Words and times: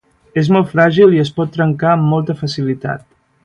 És 0.41 0.47
molt 0.55 0.71
fràgil 0.71 1.13
i 1.17 1.21
es 1.25 1.31
pot 1.37 1.53
trencar 1.59 1.93
amb 1.97 2.09
molta 2.15 2.37
facilitat. 2.43 3.09